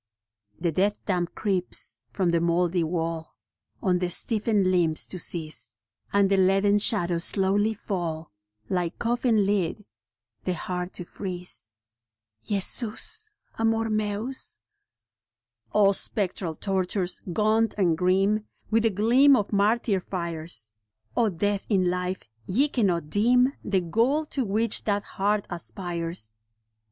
The 0.59 0.71
death 0.71 0.97
damp 1.05 1.35
creeps 1.35 1.99
from 2.11 2.31
the 2.31 2.39
mouldy 2.41 2.83
wall 2.83 3.35
On 3.83 3.99
the 3.99 4.09
stiffened 4.09 4.71
limbs 4.71 5.05
to 5.05 5.19
seize, 5.19 5.75
And 6.11 6.27
the 6.27 6.37
leaden 6.37 6.79
shadows 6.79 7.23
slowly 7.23 7.75
fall, 7.75 8.31
Like 8.67 8.97
coffin 8.97 9.45
lid, 9.45 9.85
the 10.43 10.55
heart 10.55 10.93
to 10.93 11.05
freeze. 11.05 11.69
Jesus 12.43 13.31
Amor 13.59 13.91
Mens. 13.91 14.57
O 15.71 15.91
spectral 15.91 16.55
tortures, 16.55 17.21
gaunt 17.31 17.75
and 17.77 17.95
grim 17.95 18.47
With 18.71 18.81
the 18.81 18.89
gleam 18.89 19.35
of 19.35 19.53
martyr 19.53 19.99
fires— 19.99 20.73
O 21.15 21.29
death 21.29 21.67
in 21.69 21.91
life, 21.91 22.23
ye 22.47 22.69
cannot 22.69 23.11
dim 23.11 23.53
The 23.63 23.81
goal 23.81 24.25
to 24.25 24.43
which 24.45 24.85
that 24.85 25.03
heart 25.03 25.45
aspires. 25.51 26.35